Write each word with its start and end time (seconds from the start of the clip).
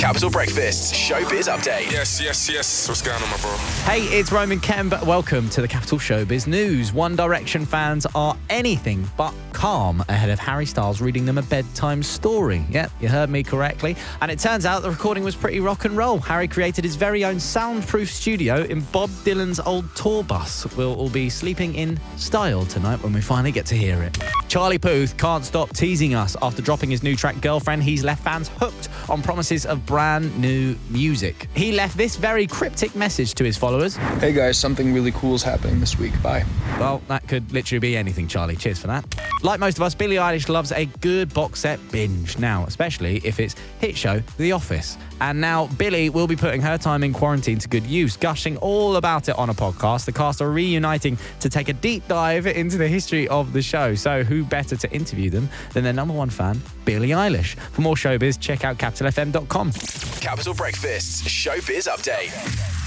Capital 0.00 0.30
Breakfast 0.30 0.94
Showbiz 0.94 1.46
Update. 1.46 1.92
Yes, 1.92 2.22
yes, 2.22 2.48
yes. 2.48 2.88
What's 2.88 3.02
going 3.02 3.22
on, 3.22 3.28
my 3.28 3.36
bro? 3.36 3.54
Hey, 3.84 4.00
it's 4.04 4.32
Roman 4.32 4.58
Kemp. 4.58 4.92
Welcome 5.04 5.50
to 5.50 5.60
the 5.60 5.68
Capital 5.68 5.98
Showbiz 5.98 6.46
News. 6.46 6.90
One 6.90 7.16
Direction 7.16 7.66
fans 7.66 8.06
are 8.14 8.34
anything 8.48 9.06
but 9.18 9.34
calm 9.52 10.02
ahead 10.08 10.30
of 10.30 10.38
Harry 10.38 10.64
Styles 10.64 11.02
reading 11.02 11.26
them 11.26 11.36
a 11.36 11.42
bedtime 11.42 12.02
story. 12.02 12.64
Yep, 12.70 12.90
you 12.98 13.08
heard 13.08 13.28
me 13.28 13.42
correctly. 13.42 13.94
And 14.22 14.30
it 14.30 14.38
turns 14.38 14.64
out 14.64 14.80
the 14.80 14.90
recording 14.90 15.22
was 15.22 15.36
pretty 15.36 15.60
rock 15.60 15.84
and 15.84 15.94
roll. 15.94 16.18
Harry 16.18 16.48
created 16.48 16.82
his 16.82 16.96
very 16.96 17.22
own 17.26 17.38
soundproof 17.38 18.10
studio 18.10 18.62
in 18.62 18.80
Bob 18.92 19.10
Dylan's 19.10 19.60
old 19.60 19.94
tour 19.94 20.24
bus. 20.24 20.66
We'll 20.78 20.94
all 20.94 21.10
be 21.10 21.28
sleeping 21.28 21.74
in 21.74 22.00
style 22.16 22.64
tonight 22.64 23.02
when 23.02 23.12
we 23.12 23.20
finally 23.20 23.52
get 23.52 23.66
to 23.66 23.74
hear 23.74 24.02
it. 24.02 24.16
Charlie 24.50 24.78
Puth 24.78 25.16
can't 25.16 25.44
stop 25.44 25.70
teasing 25.76 26.16
us 26.16 26.36
after 26.42 26.60
dropping 26.60 26.90
his 26.90 27.04
new 27.04 27.14
track 27.14 27.40
Girlfriend. 27.40 27.84
He's 27.84 28.02
left 28.02 28.24
fans 28.24 28.48
hooked 28.56 28.88
on 29.08 29.22
promises 29.22 29.64
of 29.64 29.86
brand 29.86 30.36
new 30.40 30.74
music. 30.88 31.46
He 31.54 31.70
left 31.70 31.96
this 31.96 32.16
very 32.16 32.48
cryptic 32.48 32.96
message 32.96 33.34
to 33.34 33.44
his 33.44 33.56
followers. 33.56 33.94
Hey 33.94 34.32
guys, 34.32 34.58
something 34.58 34.92
really 34.92 35.12
cool 35.12 35.36
is 35.36 35.44
happening 35.44 35.78
this 35.78 36.00
week. 36.00 36.20
Bye. 36.20 36.44
Well, 36.80 37.00
that 37.06 37.28
could 37.28 37.52
literally 37.52 37.78
be 37.78 37.96
anything, 37.96 38.26
Charlie. 38.26 38.56
Cheers 38.56 38.80
for 38.80 38.88
that. 38.88 39.04
Like 39.44 39.60
most 39.60 39.76
of 39.76 39.82
us, 39.82 39.94
Billie 39.94 40.16
Eilish 40.16 40.48
loves 40.48 40.72
a 40.72 40.86
good 40.86 41.32
box 41.32 41.60
set 41.60 41.78
binge 41.92 42.36
now, 42.36 42.64
especially 42.66 43.18
if 43.22 43.38
it's 43.38 43.54
hit 43.78 43.96
show 43.96 44.20
The 44.36 44.50
Office. 44.50 44.98
And 45.20 45.40
now 45.40 45.66
Billie 45.78 46.08
will 46.08 46.26
be 46.26 46.36
putting 46.36 46.62
her 46.62 46.78
time 46.78 47.04
in 47.04 47.12
quarantine 47.12 47.58
to 47.58 47.68
good 47.68 47.86
use, 47.86 48.16
gushing 48.16 48.56
all 48.56 48.96
about 48.96 49.28
it 49.28 49.38
on 49.38 49.50
a 49.50 49.54
podcast. 49.54 50.06
The 50.06 50.12
cast 50.12 50.40
are 50.40 50.50
reuniting 50.50 51.18
to 51.40 51.48
take 51.48 51.68
a 51.68 51.74
deep 51.74 52.08
dive 52.08 52.46
into 52.46 52.78
the 52.78 52.88
history 52.88 53.28
of 53.28 53.52
the 53.52 53.60
show. 53.60 53.94
So, 53.94 54.24
who 54.24 54.39
better 54.44 54.76
to 54.76 54.90
interview 54.92 55.30
them 55.30 55.48
than 55.72 55.84
their 55.84 55.92
number 55.92 56.14
one 56.14 56.30
fan, 56.30 56.60
Billie 56.84 57.10
Eilish? 57.10 57.54
For 57.72 57.82
more 57.82 57.94
showbiz, 57.94 58.40
check 58.40 58.64
out 58.64 58.78
capitalfm.com. 58.78 59.72
Capital 60.20 60.54
Breakfast 60.54 61.24
Showbiz 61.24 61.88
Update. 61.88 62.79